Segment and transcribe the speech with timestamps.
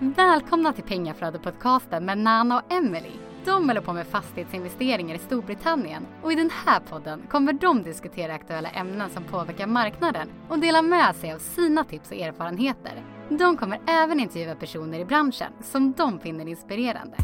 [0.00, 3.12] Välkomna till Pengaflödet-podcasten med Nana och Emily.
[3.44, 8.34] De håller på med fastighetsinvesteringar i Storbritannien och i den här podden kommer de diskutera
[8.34, 13.04] aktuella ämnen som påverkar marknaden och dela med sig av sina tips och erfarenheter.
[13.28, 17.16] De kommer även intervjua personer i branschen som de finner inspirerande.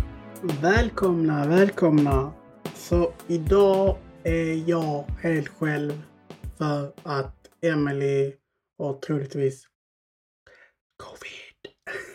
[0.42, 2.32] Välkomna, välkomna!
[2.74, 6.02] Så idag är jag helt själv
[6.58, 8.32] för att Emily
[8.78, 9.64] har troligtvis
[11.02, 11.43] covid.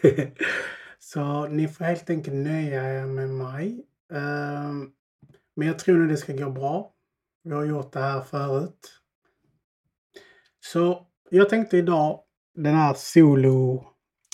[1.00, 3.85] Så ni får helt enkelt nöja er med mig.
[4.13, 4.91] Ehm,
[5.55, 6.94] men jag tror nog det ska gå bra.
[7.44, 9.02] Vi har gjort det här förut.
[10.59, 12.20] Så jag tänkte idag,
[12.55, 13.75] den här solo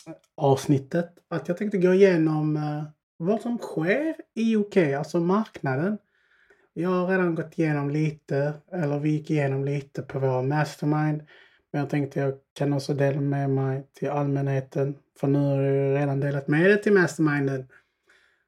[0.07, 2.83] eh, avsnittet, att jag tänkte gå igenom eh,
[3.17, 5.97] vad som sker i UK, alltså marknaden.
[6.73, 11.21] Jag har redan gått igenom lite, eller vi gick igenom lite på vår mastermind.
[11.75, 14.97] Men jag tänkte jag kan också dela med mig till allmänheten.
[15.19, 17.67] För nu har jag redan delat med det till masterminden.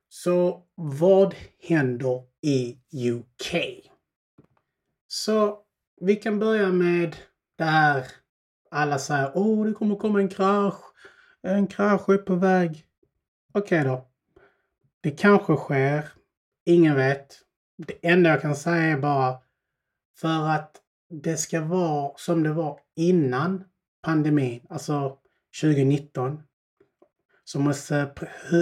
[0.09, 1.35] Så vad
[1.67, 2.77] händer i
[3.11, 3.55] UK?
[5.07, 5.59] Så
[6.01, 7.15] vi kan börja med
[7.57, 8.05] det här.
[8.71, 10.81] Alla säger åh, det kommer komma en krasch.
[11.41, 12.85] En krasch är på väg.
[13.53, 14.07] Okej okay då.
[15.01, 16.09] Det kanske sker.
[16.65, 17.41] Ingen vet.
[17.77, 19.37] Det enda jag kan säga är bara
[20.17, 23.63] för att det ska vara som det var innan
[24.01, 25.17] pandemin, alltså
[25.61, 26.43] 2019,
[27.43, 28.13] så måste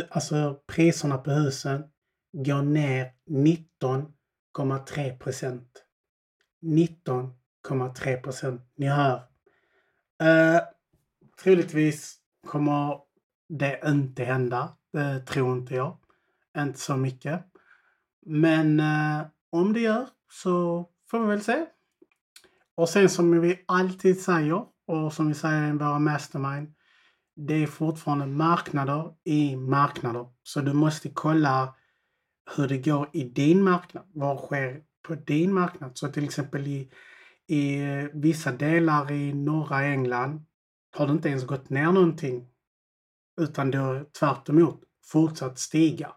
[0.09, 1.83] alltså priserna på husen
[2.31, 5.85] gå ner 19,3 procent.
[6.61, 8.61] 19,3 procent.
[8.75, 9.15] Ni hör.
[10.23, 10.59] Uh,
[11.43, 12.99] troligtvis kommer
[13.49, 14.77] det inte hända.
[14.93, 15.97] Det tror inte jag.
[16.57, 17.43] Inte så mycket.
[18.25, 21.65] Men uh, om det gör så får vi väl se.
[22.77, 26.73] Och sen som vi alltid säger och som vi säger i våra mastermind.
[27.35, 30.27] Det är fortfarande marknader i marknader.
[30.43, 31.75] Så du måste kolla
[32.55, 34.03] hur det går i din marknad.
[34.13, 35.97] Vad sker på din marknad?
[35.97, 36.91] Så till exempel i,
[37.47, 37.81] i
[38.13, 40.45] vissa delar i norra England
[40.95, 42.47] har det inte ens gått ner någonting.
[43.41, 46.11] Utan det har tvärt emot fortsatt stiga.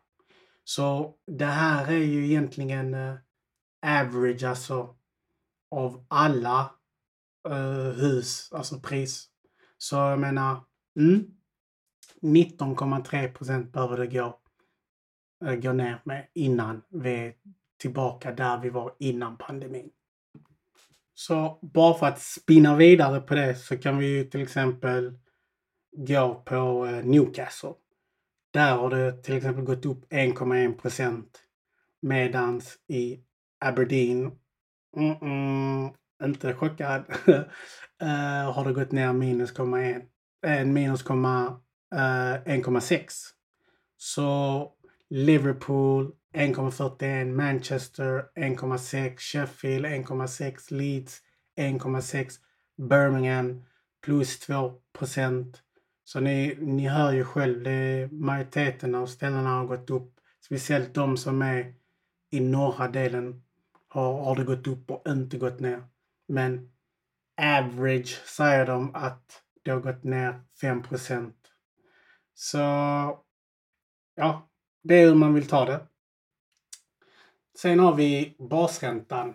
[0.65, 3.15] Så det här är ju egentligen eh,
[3.87, 4.98] average, alltså
[5.71, 6.71] av alla
[7.49, 9.29] uh, hus, alltså pris.
[9.79, 10.65] Så jag menar,
[10.99, 11.25] mm,
[12.23, 14.41] 19,3 procent behöver det gå,
[15.45, 17.35] uh, gå ner med innan vi är
[17.81, 19.91] tillbaka där vi var innan pandemin.
[21.15, 25.19] Så bara för att spinna vidare på det så kan vi ju till exempel
[25.97, 27.75] gå på uh, Newcastle.
[28.51, 31.43] Där har det till exempel gått upp 1,1 procent
[32.01, 33.21] medans i
[33.59, 34.39] Aberdeen
[34.97, 35.95] Mm -mm,
[36.25, 37.05] inte chockad.
[37.29, 37.43] uh,
[38.53, 40.03] har det gått ner minus 1,1.
[40.47, 41.55] Eh, minus 1,6.
[41.95, 43.09] Uh, eh,
[43.97, 44.73] så
[45.11, 51.23] Liverpool 1,41, Manchester 1,6, Sheffield 1,6, Leeds
[51.57, 52.39] 1,6,
[52.77, 53.65] Birmingham
[54.05, 55.63] plus 2 procent.
[56.05, 60.15] Så ni, ni hör ju själv, det majoriteten av ställena har gått upp.
[60.45, 61.75] Speciellt de som är
[62.31, 63.43] i norra delen
[63.89, 65.85] har, har det gått upp och inte gått ner.
[66.29, 66.71] Men
[67.41, 71.33] average säger de att det har gått ner 5%
[72.35, 72.59] Så
[74.15, 74.49] ja,
[74.83, 75.87] det är hur man vill ta det.
[77.59, 79.35] Sen har vi basräntan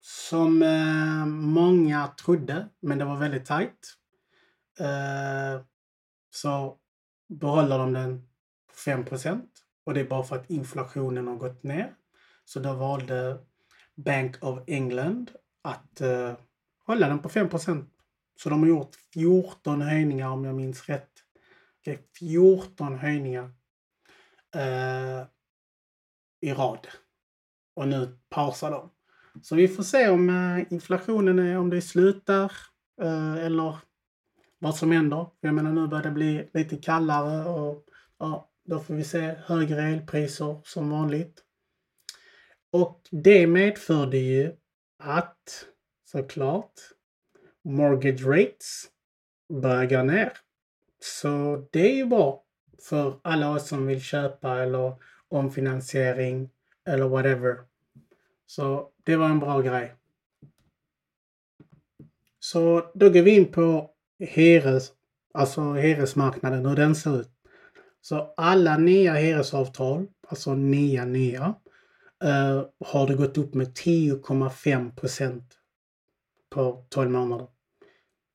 [0.00, 3.96] som eh, många trodde, men det var väldigt tajt.
[4.80, 5.64] Eh,
[6.30, 6.78] så
[7.28, 8.28] behåller de den
[8.66, 8.74] på
[9.16, 9.42] 5
[9.84, 11.94] och det är bara för att inflationen har gått ner.
[12.44, 13.38] Så då valde
[13.96, 15.30] Bank of England
[15.62, 16.32] att eh,
[16.86, 17.84] hålla den på 5%
[18.36, 21.10] Så de har gjort 14 höjningar om jag minns rätt.
[21.80, 23.52] Okay, 14 höjningar
[24.54, 25.26] eh,
[26.40, 26.88] i rad.
[27.74, 28.90] Och nu pausar de.
[29.42, 32.52] Så vi får se om eh, inflationen är, om det slutar
[33.02, 33.76] eh, eller
[34.58, 35.26] vad som händer.
[35.40, 37.84] Jag menar nu börjar det bli lite kallare och
[38.18, 41.42] ja, då får vi se högre elpriser som vanligt.
[42.72, 44.52] Och det medförde ju
[44.98, 45.66] att
[46.04, 46.72] såklart
[47.62, 48.90] mortgage rates
[49.48, 50.32] börjar gå ner.
[51.00, 52.44] Så det är ju bra
[52.88, 54.94] för alla oss som vill köpa eller
[55.28, 56.50] omfinansiering
[56.84, 57.56] eller whatever.
[58.46, 59.94] Så det var en bra grej.
[62.40, 64.92] Så då går vi in på hyres,
[65.34, 67.30] alltså hyresmarknaden, hur den ser ut.
[68.00, 71.54] Så alla nya hyresavtal, alltså nya nya,
[72.22, 75.58] eh, har det gått upp med 10,5 procent
[76.50, 77.46] på 12 månader.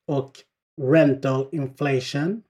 [0.06, 0.32] Och
[0.80, 2.42] rental inflation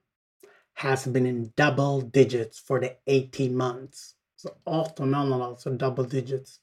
[0.73, 4.15] has been in double digits for the 18 months.
[4.35, 6.59] Så 18 månader, alltså double digits.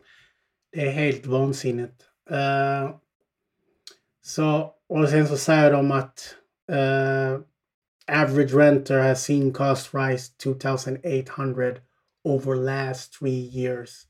[0.72, 2.02] Det är helt vansinnigt.
[2.30, 2.96] Uh,
[4.22, 6.34] så, och sen så säger de att
[6.72, 7.40] uh,
[8.08, 11.76] average renter has seen cost rise 2800
[12.24, 14.06] over last three years.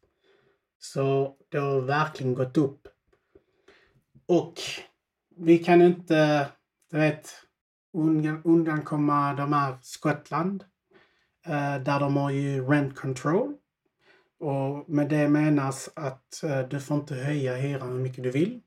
[0.93, 2.89] Så det har verkligen gått upp.
[4.27, 4.55] Och
[5.37, 6.49] vi kan inte,
[6.91, 7.31] du vet,
[8.45, 10.65] undankomma de här Skottland.
[11.47, 13.55] Eh, där de har ju rent control.
[14.41, 18.61] Och med det menas att eh, du får inte höja hyran hur mycket du vill.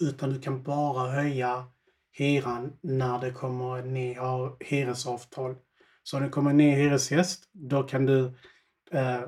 [0.00, 1.64] Utan du kan bara höja
[2.12, 4.16] hyran när det kommer en ny
[4.60, 5.56] hyresavtal.
[6.02, 8.24] Så om det kommer en ny hyresgäst, då kan du
[8.90, 9.22] eh,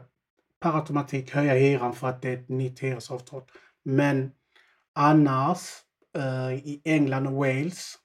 [0.65, 3.43] per automatik höja hyran för att det är ett nytt hyresavtal.
[3.83, 4.33] Men
[4.93, 5.61] annars
[6.17, 7.99] eh, i England och Wales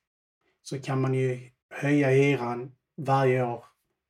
[0.62, 3.64] så kan man ju höja hyran varje år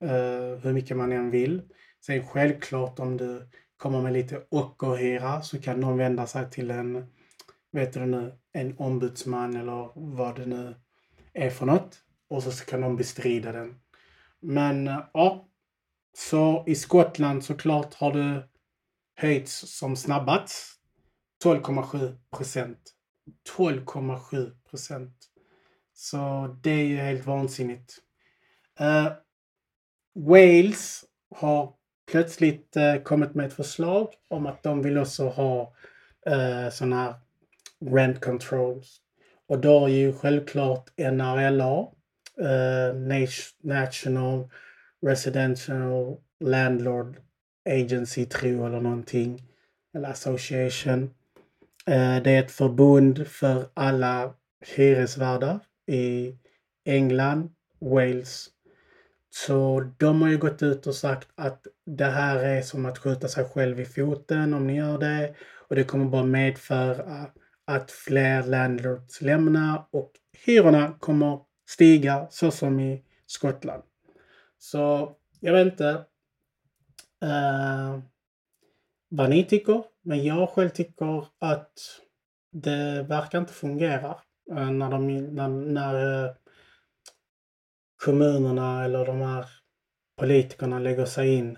[0.03, 1.61] eh, hur mycket man än vill.
[2.05, 7.05] Sen självklart om du kommer med lite ockerhyra så kan någon vända sig till en,
[7.71, 10.75] vet du nu, en ombudsman eller vad det nu
[11.33, 11.97] är för något.
[12.29, 13.79] Och så kan de bestrida den.
[14.39, 15.48] Men ja,
[16.19, 18.43] så i Skottland såklart har det
[19.15, 20.75] höjts som snabbast.
[21.43, 22.79] 12,7 procent.
[23.57, 25.15] 12,7 procent.
[25.93, 27.97] Så det är ju helt vansinnigt.
[28.81, 29.11] Uh,
[30.15, 31.05] Wales
[31.35, 31.73] har
[32.11, 35.73] plötsligt uh, kommit med ett förslag om att de vill också ha
[36.25, 37.15] eh, uh, sådana här
[37.85, 39.01] rent controls.
[39.47, 41.79] Och då är ju självklart NRLA,
[42.41, 42.95] uh,
[43.61, 44.49] National
[45.05, 47.17] Residential Landlord
[47.69, 49.43] Agency tror eller någonting.
[49.95, 51.03] Eller Association.
[51.87, 54.33] Eh, det är ett förbund för alla
[54.75, 56.35] hyresvärdar i
[56.85, 57.49] England,
[57.79, 58.47] Wales.
[59.29, 63.27] Så de har ju gått ut och sagt att det här är som att skjuta
[63.27, 65.35] sig själv i foten om ni gör det.
[65.69, 67.27] Och det kommer bara medföra
[67.65, 70.11] att fler landlords lämnar och
[70.45, 73.83] hyrorna kommer stiga så som i Skottland.
[74.59, 76.05] Så jag vet inte
[77.25, 77.99] uh,
[79.09, 81.73] vad ni tycker, men jag själv tycker att
[82.51, 84.19] det verkar inte fungera
[84.51, 86.31] uh, när, de, när, när uh,
[88.05, 89.45] kommunerna eller de här
[90.17, 91.57] politikerna lägger sig in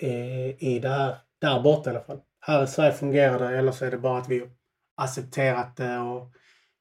[0.00, 0.12] i,
[0.58, 2.20] i det här, där borta i alla fall.
[2.40, 4.50] Här i Sverige fungerar det, eller så är det bara att vi
[4.96, 6.32] accepterat det och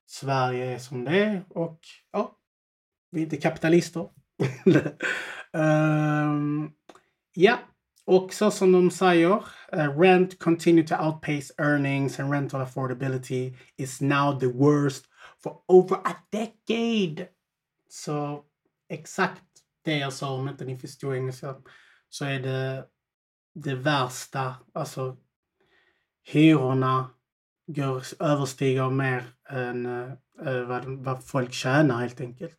[0.06, 1.80] Sverige är som det är och
[2.12, 2.38] ja,
[3.12, 4.10] vi är inte kapitalister.
[5.54, 6.72] um,
[7.34, 7.60] ja,
[8.06, 9.36] och så som de säger,
[9.74, 15.06] uh, rent continue to outpace earnings and rental affordability is now the worst
[15.44, 17.28] for over a decade.
[17.90, 18.44] Så
[18.90, 19.44] exakt
[19.86, 21.56] det jag sa om inte ni förstod engelska
[22.10, 22.86] så är det
[23.54, 25.18] det värsta, alltså
[26.24, 27.10] hyrorna
[27.68, 30.14] går, överstiger mer än uh,
[30.68, 32.58] vad, vad folk tjänar helt enkelt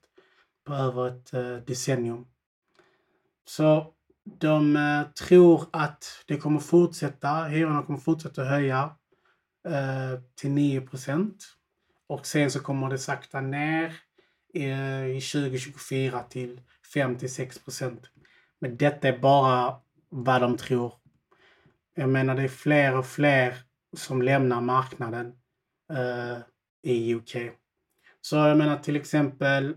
[0.64, 2.26] på över ett uh, decennium.
[3.44, 3.94] Så
[4.24, 8.96] de eh, tror att det kommer fortsätta, hyrorna kommer fortsätta höja
[9.68, 11.32] eh, till 9%
[12.06, 13.94] och sen så kommer det sakta ner
[14.54, 16.60] eh, i 2024 till
[16.94, 17.60] 5 till 6
[18.58, 19.76] Men detta är bara
[20.08, 20.92] vad de tror.
[21.94, 23.54] Jag menar det är fler och fler
[23.96, 25.26] som lämnar marknaden
[25.92, 26.38] uh,
[26.82, 27.36] i UK.
[28.20, 29.76] Så jag menar till exempel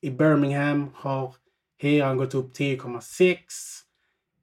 [0.00, 1.34] i Birmingham har
[1.76, 3.36] hyran gått upp 10,6.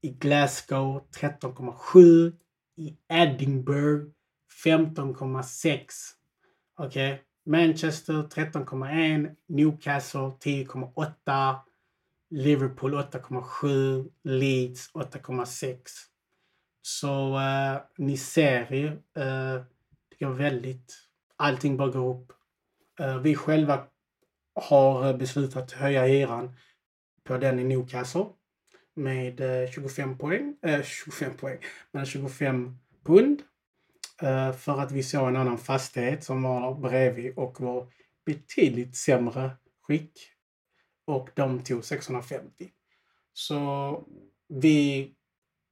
[0.01, 2.33] I Glasgow 13,7.
[2.77, 4.11] I Edinburgh
[4.65, 5.85] 15,6.
[6.77, 7.13] Okej.
[7.13, 7.17] Okay.
[7.45, 9.35] Manchester 13,1.
[9.47, 11.55] Newcastle 10,8.
[12.29, 14.09] Liverpool 8,7.
[14.23, 15.77] Leeds 8,6.
[16.81, 19.61] Så uh, ni ser ju, uh,
[20.09, 20.93] det går väldigt,
[21.35, 22.31] allting bara går upp.
[22.99, 23.83] Uh, vi själva
[24.55, 26.55] har beslutat att höja hyran
[27.23, 28.25] på den i Newcastle
[28.95, 31.57] med eh, 25 poäng, eh, 25 poäng,
[31.91, 33.41] men 25 pund.
[34.21, 37.87] Eh, för att vi såg en annan fastighet som var bredvid och var
[38.25, 39.51] betydligt sämre
[39.81, 40.19] skick.
[41.05, 42.69] Och de tog 650.
[43.33, 44.03] Så
[44.47, 45.11] vi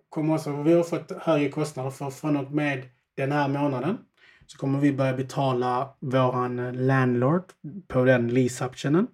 [0.10, 3.98] kommer också, vi har fått högre kostnader för från och med den här månaden
[4.46, 7.44] så kommer vi börja betala våran landlord
[7.88, 9.08] på den lease optionen.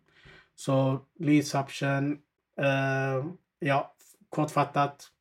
[0.55, 1.59] Så lease
[2.59, 3.95] Uh, ja,
[4.29, 5.11] kortfattat.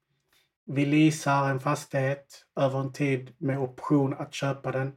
[0.66, 4.92] Vi leasar en fastighet över en tid med option att köpa den.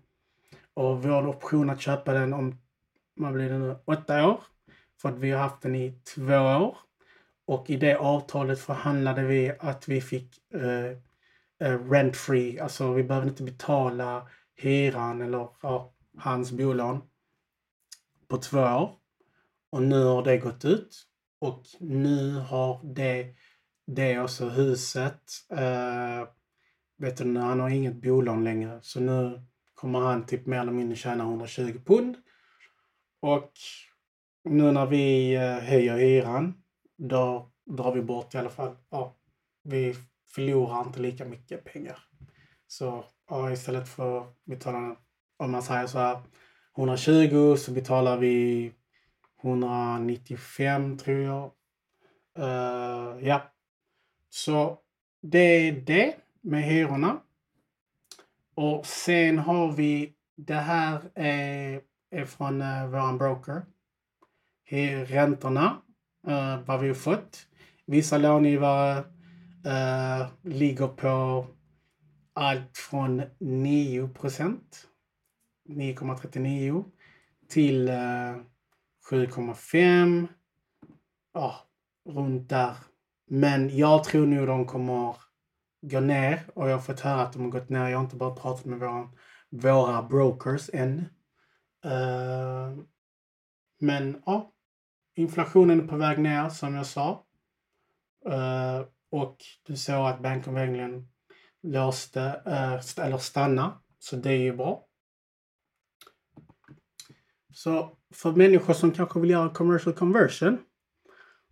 [0.74, 2.58] Och vår option att köpa den om,
[3.16, 4.40] vad blir det nu, åtta år.
[5.02, 6.78] För att vi har haft den i två år.
[7.46, 10.86] och i det avtalet förhandlade vi att vi fick eh,
[11.60, 17.02] eh, uh, rent free, alltså vi behövde inte betala hyran eller ja, hans bolån
[18.28, 18.92] på två år.
[19.70, 21.07] Och nu har det gått ut.
[21.40, 23.36] Och nu har det,
[23.88, 26.28] det också alltså huset, uh,
[26.98, 28.80] vet du, han har inget bolån längre.
[28.82, 29.42] Så nu
[29.74, 32.18] kommer han typ mer eller mindre tjäna 120 pund.
[33.22, 33.52] Och
[34.44, 36.54] nu när vi eh, höjer hyran,
[36.98, 39.16] då drar vi bort i alla fall, ja,
[39.64, 39.96] vi
[40.28, 42.00] förlorar inte lika mycket pengar.
[42.68, 44.96] Så ja, istället för att betala,
[45.38, 46.20] om man säger så här,
[46.78, 48.72] 120 så betalar vi
[49.44, 51.52] 195 tror jag.
[52.40, 53.42] Uh, ja.
[54.30, 54.80] Så
[55.22, 57.22] det är det med hyrorna.
[58.56, 63.66] Och sen har vi, det här är, är från uh, våran broker.
[65.06, 65.82] Räntorna,
[66.28, 67.48] uh, vad vi har fått.
[67.86, 69.00] Vissa långivare
[69.66, 71.46] uh, ligger på
[72.34, 74.88] allt från 9 procent,
[75.70, 76.84] 9,39
[77.50, 78.42] till uh,
[79.10, 80.28] 7,5.
[81.34, 81.56] Ja,
[82.10, 82.76] runt där.
[83.28, 85.16] Men jag tror nog de kommer
[85.82, 87.88] gå ner och jag har fått höra att de har gått ner.
[87.88, 89.10] Jag har inte bara pratat med våra,
[89.50, 91.00] våra brokers än.
[91.86, 92.84] Uh,
[93.80, 94.52] men ja,
[95.16, 97.26] inflationen är på väg ner som jag sa.
[98.30, 101.08] Uh, och du såg att Bank of England
[101.64, 103.82] låste, uh, eller stanna.
[104.00, 104.87] Så det är ju bra.
[107.58, 110.58] Så för människor som kanske vill göra commercial conversion.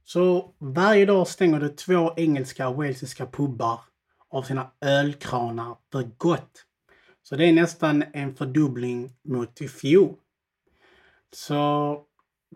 [0.03, 3.79] Så varje dag stänger det två engelska och walesiska pubbar
[4.29, 6.65] av sina ölkranar för gott.
[7.23, 10.15] Så det är nästan en fördubbling mot i fjol.
[11.33, 12.01] Så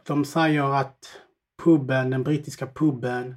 [0.05, 1.21] de säger att
[1.63, 3.35] puben, den brittiska puben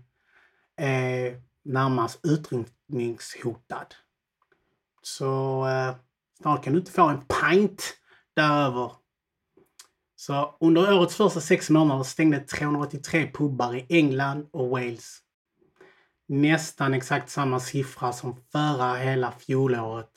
[0.76, 3.94] är närmast utrotningshotad.
[5.02, 5.94] Så eh,
[6.40, 7.82] snart kan du inte få en pint
[8.34, 9.01] däröver.
[10.26, 15.18] Så under årets första sex månader stängde 383 pubbar i England och Wales.
[16.28, 20.10] Nästan exakt samma siffra som förra hela fjolåret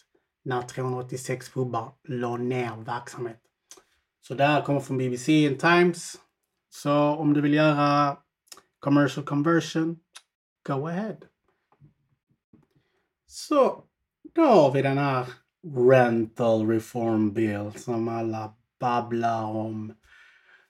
[0.43, 3.41] när 386 pubbar la ner verksamhet.
[4.21, 6.15] Så det här kommer från BBC and Times.
[6.69, 8.17] Så om du vill göra
[8.79, 9.99] commercial conversion,
[10.67, 11.17] go ahead.
[13.27, 13.83] Så
[14.35, 15.25] då har vi den här
[15.89, 19.93] rental reform bill som alla babblar om.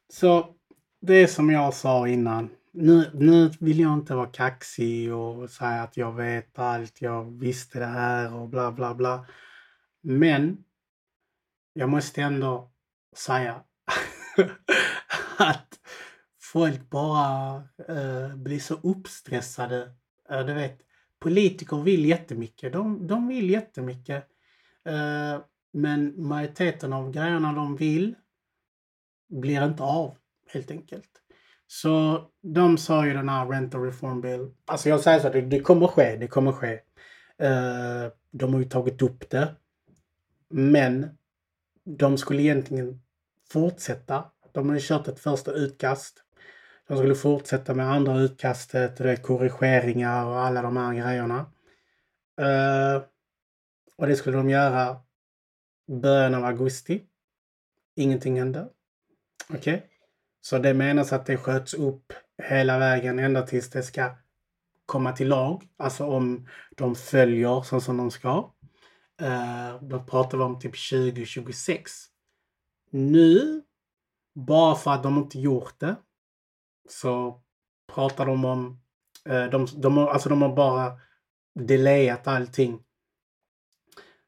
[0.10, 0.56] Så
[1.02, 2.50] det är som jag sa innan.
[2.74, 7.80] Nu, nu vill jag inte vara kaxig och säga att jag vet allt, jag visste
[7.80, 9.26] det här och bla bla bla.
[10.02, 10.64] Men
[11.74, 12.72] jag måste ändå
[13.16, 13.64] säga
[15.38, 15.80] att
[16.42, 17.56] folk bara
[17.88, 19.92] eh, blir så uppstressade.
[20.30, 20.80] Eh, du vet,
[21.20, 22.74] politiker vill jättemycket.
[22.74, 24.28] De, de vill jättemycket.
[24.86, 25.40] Eh,
[25.76, 28.16] men majoriteten av grejerna de vill
[29.30, 30.18] blir inte av,
[30.54, 31.10] helt enkelt.
[31.68, 34.52] Så de sa ju den här rental reform bill.
[34.66, 36.74] Alltså jag säger så, det, det kommer ske, det kommer ske.
[37.44, 39.56] Uh, de har ju tagit upp det.
[40.50, 41.18] Men
[41.84, 43.02] de skulle egentligen
[43.50, 44.26] fortsätta.
[44.52, 46.24] De har ju kört ett första utkast.
[46.88, 51.40] De skulle fortsätta med andra utkastet, det korrigeringar och alla de här grejerna.
[52.42, 53.04] Uh,
[53.98, 55.05] och det skulle de göra
[55.88, 57.04] början av augusti.
[57.96, 58.70] Ingenting hände.
[59.50, 59.58] Okej?
[59.76, 59.82] Okay?
[60.42, 62.14] Så det menas att det sköts upp
[62.44, 64.16] hela vägen ända tills det ska
[64.86, 65.64] komma till lag.
[65.78, 68.52] Alltså om de följer så som de ska.
[69.22, 71.92] Uh, då pratar vi om typ 2026.
[72.90, 73.64] Nu,
[74.34, 75.96] bara för att de inte gjort det,
[76.90, 77.42] så
[77.94, 78.82] pratar de om...
[79.30, 81.00] Uh, de, de, alltså de har bara
[81.60, 82.84] delayat allting.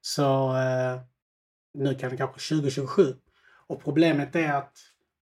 [0.01, 1.01] Så uh,
[1.77, 3.15] nu kan det kanske 2027.
[3.67, 4.77] Och problemet är att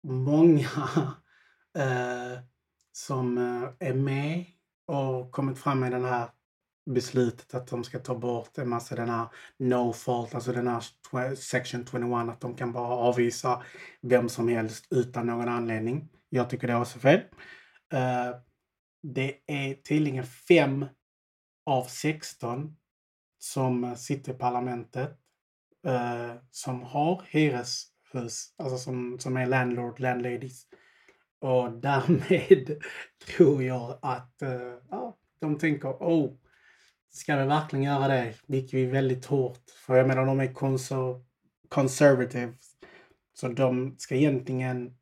[0.03, 0.69] många
[1.79, 2.39] eh,
[2.93, 4.45] som eh, är med
[4.87, 6.29] och kommit fram med den här
[6.91, 9.27] beslutet att de ska ta bort en massa den här
[9.59, 13.63] no fault, alltså den här section 21, att de kan bara avvisa
[14.03, 16.09] vem som helst utan någon anledning.
[16.29, 17.21] Jag tycker det är också fel.
[17.95, 18.37] Uh,
[19.03, 20.87] det är tydligen fem
[21.67, 22.77] av 16
[23.39, 25.24] som sitter i parlamentet
[25.85, 30.67] eh, som har hyreshus, alltså som, som är landlord, landladies.
[31.41, 32.83] Och därmed
[33.26, 36.33] tror jag att eh, ja, de tänker, oh,
[37.11, 38.35] ska vi verkligen göra det?
[38.47, 39.71] Det gick vi väldigt hårt.
[39.87, 41.21] För jag menar, de är konser
[41.69, 42.76] conservatives.
[43.35, 44.97] Så de ska egentligen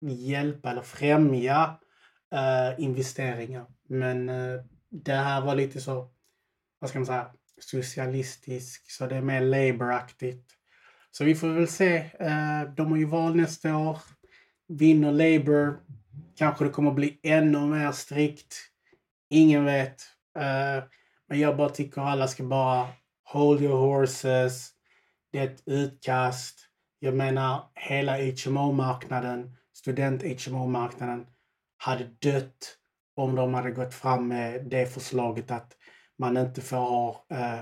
[0.00, 1.78] hjälpa eller främja
[2.32, 3.66] eh, investeringar.
[3.88, 6.10] Men eh, det här var lite så,
[6.78, 10.44] vad ska man säga, socialistisk, så det är mer Labour-aktigt.
[11.10, 11.96] Så vi får väl se.
[11.96, 13.98] Eh, de har ju val nästa år.
[14.68, 15.76] Vinner Labour
[16.36, 18.56] kanske det kommer bli ännu mer strikt.
[19.30, 20.02] Ingen vet.
[20.38, 20.84] Eh,
[21.28, 22.88] men jag bara tycker alla ska bara
[23.24, 24.70] hold your horses.
[25.32, 26.60] Det är ett utkast.
[26.98, 31.26] Jag menar hela HMO-marknaden, student-HMO-marknaden
[31.76, 32.76] hade dött
[33.16, 35.76] om de hade gått fram med det förslaget att
[36.18, 37.60] man inte får ha eh,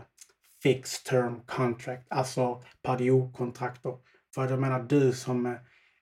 [0.63, 3.83] fixed term contract, alltså periodkontrakt.
[4.35, 5.61] För jag menar du som är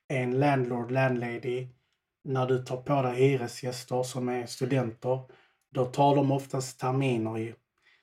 [0.09, 1.69] en landlord, landlady,
[2.25, 5.21] när du tar på dig hyresgäster som är studenter,
[5.75, 7.55] då tar de oftast terminer ju.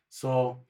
[0.10, 0.63] Så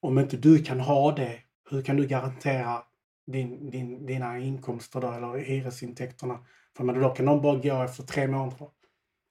[0.00, 1.38] om inte du kan ha det,
[1.70, 2.82] hur kan du garantera
[3.26, 6.38] din, din, dina inkomster då, eller hyresintäkterna?
[6.76, 8.68] För men då kan de bara gå efter tre månader.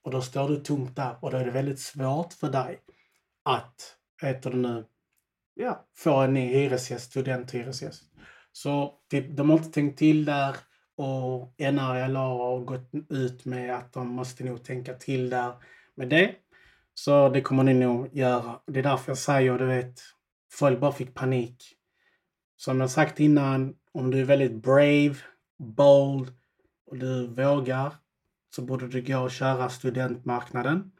[0.04, 2.80] Och då står du tomt där och då är det väldigt svårt för dig
[3.44, 4.86] att, heter det nu,
[5.54, 8.04] ja, få en ny hyresgäst, studenthyresgäst.
[8.52, 10.56] Så typ, de har inte tänkt till där
[10.96, 15.54] och NRLA har gått ut med att de måste nog tänka till där
[15.96, 16.36] med det.
[16.94, 18.60] Så det kommer ni nog göra.
[18.68, 20.00] Det är därför jag säger, du vet,
[20.52, 21.64] folk bara fick panik.
[22.58, 25.16] Som jag sagt innan, om du är väldigt brave,
[25.58, 26.34] bold
[26.86, 27.96] och du vågar
[28.56, 30.92] så borde du gå och köra studentmarknaden.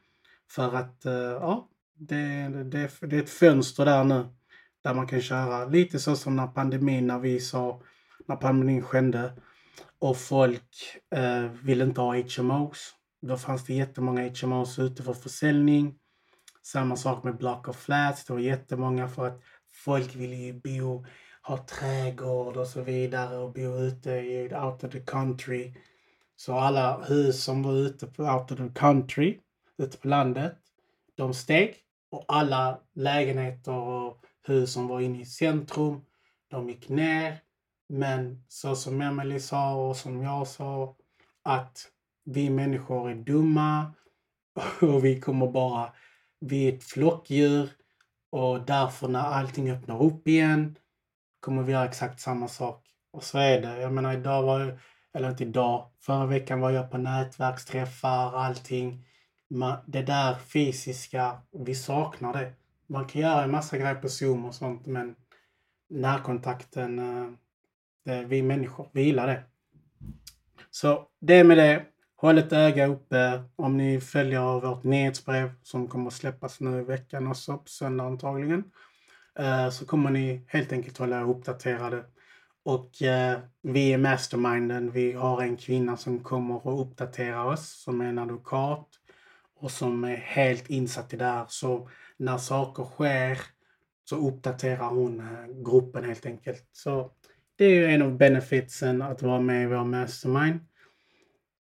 [0.52, 1.70] För att, eh, ja,
[2.08, 4.26] det, det, det, är ett fönster där nu
[4.84, 7.82] där man kan köra lite så som när pandemin, när vi sa,
[8.26, 9.34] när pandemin skedde
[10.00, 12.96] och folk eh, ville inte ha HMOs.
[13.22, 15.96] Då fanns det jättemånga HMOs ute för försäljning.
[16.64, 18.26] Samma sak med Block of Flats.
[18.26, 19.42] Det var jättemånga för att
[19.74, 21.06] folk ville ju bo,
[21.44, 25.74] ha trädgård och så vidare och bo ute i out of the country.
[26.36, 29.40] Så alla hus som var ute på out of the country,
[29.78, 30.58] ute på landet,
[31.16, 31.81] de steg.
[32.12, 36.02] Och alla lägenheter och hus som var inne i centrum,
[36.48, 37.38] de gick ner.
[37.90, 40.96] Men så som Emelie sa och som jag sa,
[41.44, 41.88] att
[42.24, 43.94] vi människor är dumma
[44.82, 45.94] och vi kommer bara,
[46.40, 47.70] vi är ett flockdjur
[48.32, 50.78] och därför när allting öppnar upp igen
[51.40, 52.86] kommer vi göra exakt samma sak.
[53.14, 53.82] Och så är det.
[53.82, 54.80] Jag menar idag var jag,
[55.14, 59.08] eller inte idag, förra veckan var jag på nätverksträffar, allting
[59.86, 62.54] det där fysiska, vi saknar det.
[62.88, 65.16] Man kan göra en massa grejer på Zoom och sånt men
[65.90, 67.30] närkontakten, eh,
[68.06, 69.44] det, vi människor, vi gillar det.
[70.70, 71.86] Så det med det.
[72.16, 76.84] Håll ett öga uppe om ni följer vårt nyhetsbrev som kommer att släppas nu i
[76.84, 78.64] veckan också, på söndag antagligen.
[79.40, 82.04] Eh, så kommer ni helt enkelt hålla er uppdaterade.
[82.64, 84.92] Och eh, vi är masterminden.
[84.92, 88.88] Vi har en kvinna som kommer att uppdatera oss, som är en advokat
[89.62, 91.46] och som är helt insatt i det här.
[91.50, 93.38] Så när saker sker
[94.10, 96.68] så uppdaterar hon eh, gruppen helt enkelt.
[96.72, 97.12] Så
[97.56, 100.60] det är ju en av benefitsen att vara med i vår mastermind.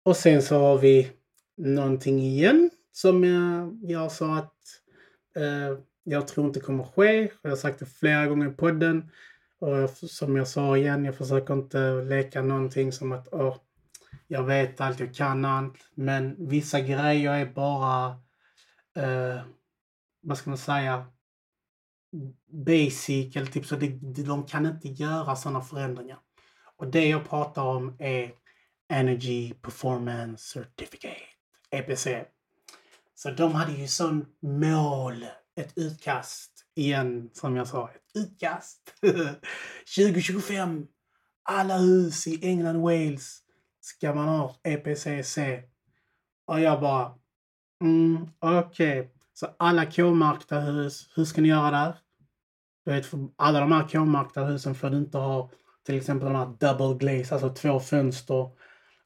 [0.03, 1.11] Och sen så har vi
[1.57, 4.55] någonting igen som jag, jag sa att
[5.35, 7.31] eh, jag tror inte kommer ske.
[7.41, 9.09] Jag har sagt det flera gånger i podden.
[9.59, 13.57] Och som jag sa igen, jag försöker inte leka någonting som att oh,
[14.31, 15.77] jag vet allt, jag kan allt.
[15.95, 18.07] Men vissa grejer är bara,
[18.95, 19.41] eh,
[20.21, 21.05] vad ska man säga,
[22.65, 23.75] basic eller typ så.
[23.75, 23.87] Det,
[24.23, 26.19] de kan inte göra sådana förändringar.
[26.77, 28.31] Och det jag pratar om är
[28.93, 31.27] Energy Performance Certificate,
[31.71, 32.07] EPC.
[33.15, 38.93] Så de hade ju sån mål, ett utkast igen, som jag sa, ett utkast.
[39.95, 40.87] 2025,
[41.43, 43.40] alla hus i England och Wales
[43.81, 45.37] ska man ha EPCC.
[46.45, 47.13] Och jag bara,
[47.83, 48.99] mm, okej.
[48.99, 49.11] Okay.
[49.33, 51.97] Så alla K-märkta hus, hur ska ni göra där?
[52.85, 55.51] Du vet, för alla de här K-märkta husen får du inte ha
[55.85, 58.49] till exempel de här double glaze, alltså två fönster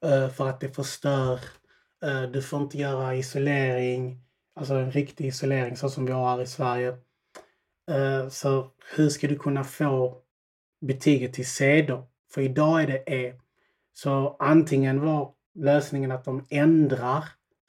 [0.05, 1.39] eh, för att det förstör.
[2.05, 4.21] Eh, du får inte göra isolering,
[4.55, 6.97] alltså en riktig isolering så som vi har här i Sverige.
[7.91, 10.21] Eh, så hur ska du kunna få
[10.81, 12.07] betyget till C då?
[12.33, 13.33] För idag är det E.
[13.97, 17.23] Så antingen var lösningen att de ändrar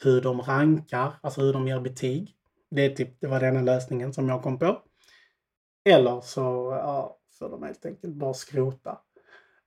[0.04, 2.34] hur de rankar, alltså hur de ger betyg.
[2.70, 4.82] Det, är typ, det var den lösningen som jag kom på.
[5.84, 6.40] Eller så
[6.82, 8.98] ja, får de helt enkelt bara skrota.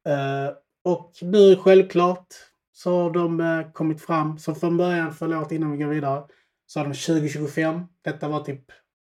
[0.07, 2.27] Eh, och nu självklart
[2.71, 4.37] så har de eh, kommit fram.
[4.37, 6.23] Så från början, förlåt innan vi går vidare,
[6.65, 7.81] så har de 2025.
[8.01, 8.63] Detta var typ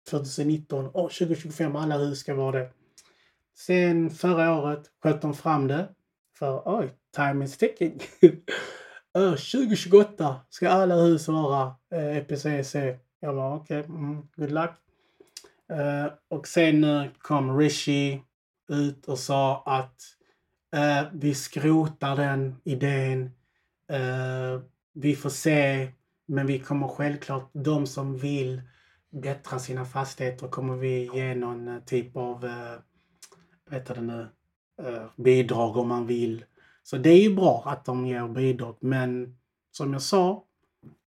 [0.10, 0.86] 2019.
[0.88, 2.70] Och 2025, alla hus ska vara det.
[3.58, 5.90] Sen förra året sköt de fram det.
[6.40, 8.00] För oj, time is ticking.
[9.18, 12.76] Eh, 2028 ska alla hus vara eh, EPCC.
[13.20, 14.72] Jag bara okej, mm, good luck.
[15.72, 18.22] Eh, och sen eh, kom Rishi
[18.70, 20.02] ut och sa att
[20.76, 23.32] eh, vi skrotar den idén.
[23.92, 24.62] Eh,
[24.94, 25.92] vi får se,
[26.28, 28.62] men vi kommer självklart, de som vill
[29.12, 32.80] bättra sina fastigheter kommer vi ge någon eh, typ av, eh,
[33.70, 34.28] vet det nu,
[34.82, 36.46] Eh, bidrag om man vill.
[36.84, 39.38] Så det är ju bra att de ger bidrag, men
[39.72, 40.44] som jag sa,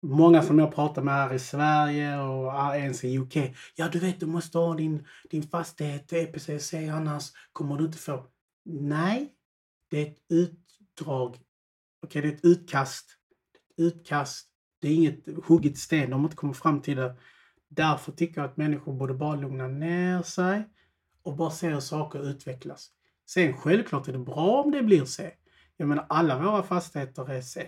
[0.01, 3.35] många som jag pratar med här i Sverige och ens i UK.
[3.75, 8.25] Ja, du vet, du måste ha din, din fastighet EPCC, annars kommer du inte få.
[8.65, 9.33] Nej,
[9.89, 11.29] det är ett utdrag.
[11.29, 11.39] Okej,
[12.01, 13.05] okay, det är ett utkast.
[13.53, 14.47] Ett utkast.
[14.81, 16.09] Det är inget hugget sten.
[16.09, 17.15] De har inte kommit fram till det.
[17.69, 20.69] Därför tycker jag att människor borde bara lugna ner sig
[21.23, 22.89] och bara se hur saker utvecklas.
[23.29, 25.31] Sen självklart är det bra om det blir C.
[25.77, 27.67] Jag menar, alla våra fastigheter är C.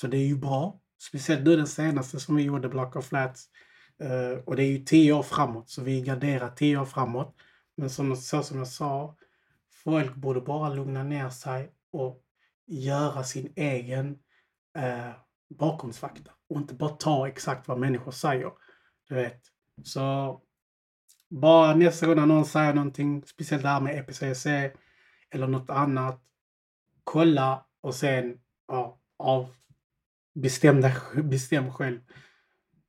[0.00, 0.80] Så det är ju bra.
[0.98, 3.48] Speciellt nu den senaste som vi gjorde, Block of Flats.
[4.02, 7.36] Uh, och det är ju tio år framåt, så vi garderar tio år framåt.
[7.76, 9.16] Men som, så som jag sa,
[9.84, 12.22] folk borde bara lugna ner sig och
[12.66, 14.10] göra sin egen
[14.78, 15.12] uh,
[15.58, 16.30] bakgrundsfakta.
[16.48, 18.52] Och inte bara ta exakt vad människor säger.
[19.08, 19.40] Du vet.
[19.82, 20.40] Så
[21.30, 24.46] bara nästa gång när någon säger någonting, speciellt det här med EPCC
[25.34, 26.22] eller något annat,
[27.04, 29.54] kolla och sen ja, av,
[30.34, 32.00] bestäm, dig, bestäm själv.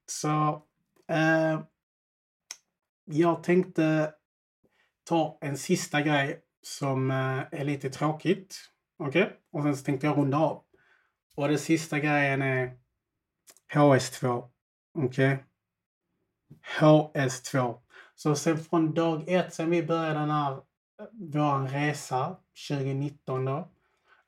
[0.05, 0.63] Så
[1.07, 1.61] eh,
[3.05, 4.13] jag tänkte
[5.03, 8.55] ta en sista grej som eh, är lite tråkigt.
[8.97, 9.23] Okej?
[9.23, 9.35] Okay?
[9.51, 10.63] Och sen så tänkte jag runda av.
[11.35, 12.77] Och den sista grejen är
[13.73, 14.49] HS2.
[14.97, 15.33] Okej?
[15.33, 15.37] Okay?
[16.79, 17.81] HS2.
[18.15, 20.61] Så sen från dag ett, sen vi började den här,
[21.11, 22.37] vår resa
[22.69, 23.67] 2019 då,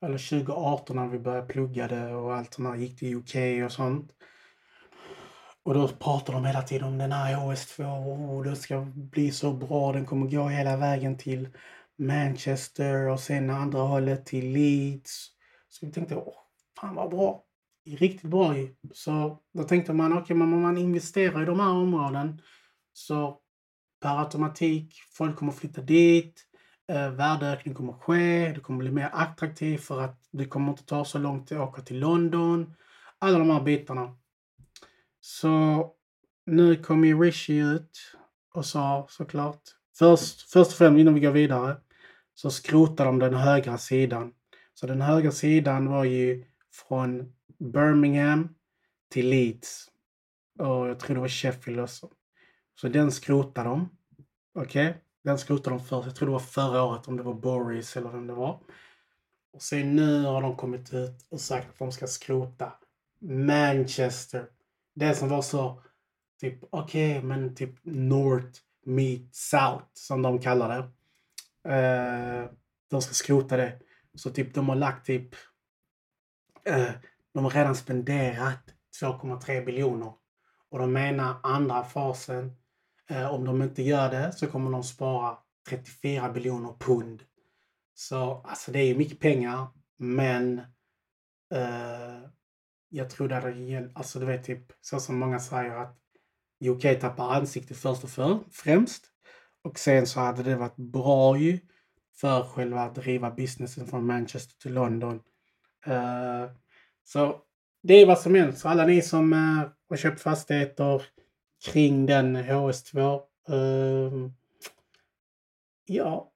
[0.00, 3.72] eller 2018 när vi började plugga det och allt sånt där, gick till UK och
[3.72, 4.12] sånt.
[5.62, 9.52] Och då pratar de hela tiden om den här HS2 oh, det ska bli så
[9.52, 11.48] bra, den kommer gå hela vägen till
[11.98, 15.26] Manchester och sen andra hållet till Leeds.
[15.68, 16.34] Så vi tänkte, åh,
[16.80, 17.44] fan vad bra.
[17.86, 18.74] Riktigt bra ju.
[18.92, 22.42] Så då tänkte man, okej, okay, men om man investerar i de här områden
[22.92, 23.40] så
[24.00, 26.47] per automatik, folk kommer flytta dit,
[26.88, 31.04] eh, värdeökning kommer ske, det kommer bli mer attraktivt för att det kommer inte ta
[31.04, 32.74] så långt att åka till London.
[33.18, 34.16] Alla de här bitarna.
[35.20, 35.84] Så
[36.46, 38.16] nu kom ju Rishi ut
[38.54, 39.60] och sa såklart,
[39.98, 41.76] först, först och främst innan vi går vidare,
[42.34, 44.32] så skrotade de den högra sidan.
[44.74, 48.54] Så den högra sidan var ju från Birmingham
[49.10, 49.90] till Leeds.
[50.58, 52.10] Och jag tror det var Sheffield också.
[52.80, 53.88] Så den skrotade de.
[54.54, 54.88] Okej?
[54.88, 55.00] Okay?
[55.28, 56.06] Den skrotade de först.
[56.06, 58.60] Jag tror det var förra året, om det var Boris eller vem det var.
[59.52, 62.72] Och sen nu har de kommit ut och sagt att de ska skrota
[63.18, 64.46] Manchester.
[64.94, 65.82] Det som var så,
[66.40, 70.84] typ, okej, okay, men typ North meet South, som de kallar det.
[71.68, 72.50] Uh,
[72.90, 73.78] de ska skrota det.
[74.14, 75.34] Så typ de har lagt typ,
[76.70, 76.90] uh,
[77.34, 80.12] de har redan spenderat 2,3 biljoner.
[80.68, 82.56] Och de menar andra fasen
[83.10, 85.36] Eh, om de inte gör det så kommer de spara
[85.68, 87.22] 34 biljoner pund.
[87.94, 89.66] Så alltså det är ju mycket pengar,
[89.96, 90.58] men
[91.54, 92.20] eh,
[92.88, 95.98] jag tror det gäller, alltså du vet typ så som många säger att
[96.64, 99.04] UK tappar ansikte först och för, främst.
[99.62, 101.58] Och sen så hade det varit bra ju
[102.20, 105.20] för själva att driva businessen från Manchester till London.
[105.86, 106.44] Eh,
[107.04, 107.40] så
[107.82, 108.58] det är vad som helst.
[108.58, 111.02] Så alla ni som eh, har köpt fastigheter
[111.64, 113.20] kring den HS2.
[113.50, 114.32] Uh, ehm,
[115.86, 116.32] ja,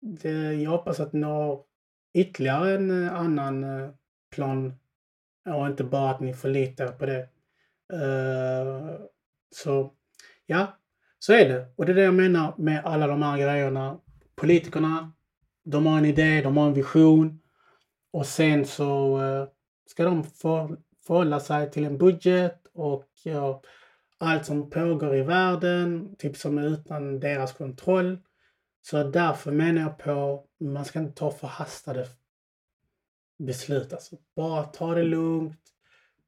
[0.00, 1.62] det, jag hoppas att ni har
[2.14, 3.90] ytterligare en eh, annan eh,
[4.30, 4.74] plan
[5.48, 7.28] och inte bara att ni förlitar på det.
[7.92, 8.90] Uh,
[9.54, 9.90] så
[10.46, 10.78] ja,
[11.18, 11.66] så är det.
[11.76, 14.00] Och det är det jag menar med alla de här grejerna.
[14.34, 15.12] Politikerna,
[15.64, 17.40] de har en idé, de har en vision
[18.10, 19.48] och sen så eh,
[19.86, 23.62] ska de för, förhålla sig till en budget och ja,
[24.24, 28.18] allt som pågår i världen, typ som är utan deras kontroll.
[28.82, 32.06] Så därför menar jag på, man ska inte ta förhastade
[33.38, 33.92] beslut.
[33.92, 35.60] Alltså bara ta det lugnt,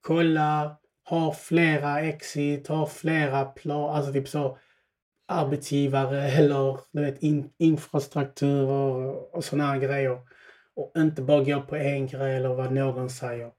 [0.01, 0.77] kolla,
[1.09, 4.59] ha flera exit, ha flera plan, alltså typ så
[5.29, 10.21] arbetsgivare eller du vet, in, infrastruktur och, och sådana här grejer.
[10.75, 13.51] Och inte bara gå på en grej eller vad någon säger.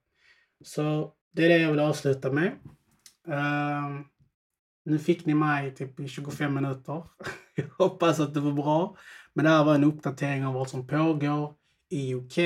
[0.65, 2.52] Så det är det jag vill avsluta med.
[3.28, 4.06] Um,
[4.88, 7.04] nu fick ni mig typ i 25 minuter.
[7.56, 8.97] Jag hoppas att det var bra.
[9.34, 11.54] Men det här var en uppdatering av vad som pågår
[11.89, 12.38] i UK.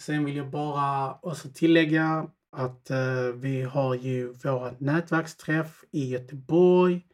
[0.00, 7.06] Sen vill jag bara också tillägga att eh, vi har ju vår nätverksträff i Göteborg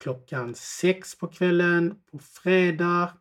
[0.00, 3.12] klockan sex på kvällen på fredag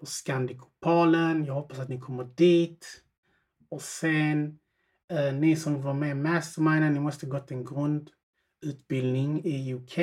[0.00, 1.44] på Scandicopalen.
[1.44, 3.02] Jag hoppas att ni kommer dit.
[3.70, 4.58] Och sen
[5.10, 8.10] eh, ni som var med i Masterminden, ni måste gått en grund
[8.64, 9.98] utbildning i UK.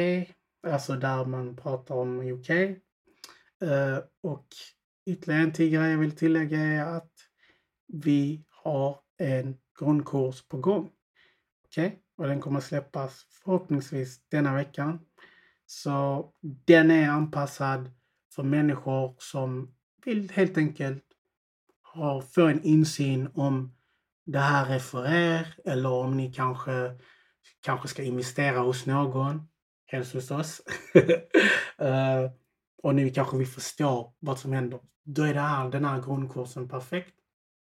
[0.67, 2.49] Alltså där man pratar om UK.
[2.49, 4.47] Eh, och
[5.05, 7.11] ytterligare en till grej jag vill tillägga är att
[7.87, 10.89] vi har en grundkurs på gång.
[11.65, 11.87] Okej?
[11.87, 11.99] Okay?
[12.17, 14.99] Och den kommer släppas förhoppningsvis denna veckan.
[15.65, 17.91] Så den är anpassad
[18.35, 21.03] för människor som vill helt enkelt
[21.93, 23.75] ha, få en insyn om
[24.25, 26.99] det här är för er eller om ni kanske,
[27.61, 29.47] kanske ska investera hos någon.
[29.87, 30.61] Helst hos oss.
[31.81, 32.31] uh,
[32.83, 34.79] och nu kanske vi förstår vad som händer.
[35.03, 37.15] Då är det här, den här grundkursen perfekt.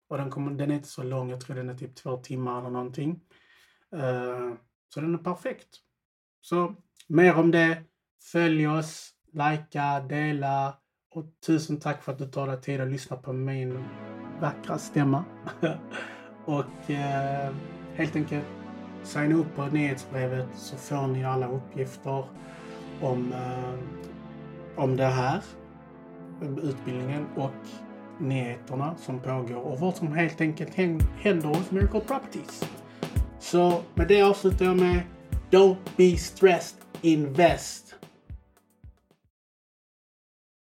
[0.09, 2.59] Och den, kommer, den är inte så lång, jag tror den är typ två timmar
[2.61, 3.21] eller någonting.
[3.95, 4.55] Uh,
[4.95, 5.69] så den är perfekt.
[6.41, 6.75] Så
[7.09, 7.83] mer om det.
[8.33, 10.79] Följ oss, likea, dela
[11.11, 13.85] och tusen tack för att du tar dig tid att lyssna på min
[14.41, 15.25] vackra stämma.
[16.45, 17.55] och uh,
[17.95, 18.64] helt enkelt
[19.05, 22.25] signa upp på nyhetsbrevet så får ni alla uppgifter
[23.03, 23.75] om, eh,
[24.77, 25.43] om det här,
[26.63, 27.51] utbildningen och
[28.19, 30.75] nyheterna som pågår och vad som helt enkelt
[31.19, 32.65] händer hos Miracle Properties.
[33.41, 35.01] Så med det avslutar jag med
[35.51, 37.95] Don't be stressed, invest.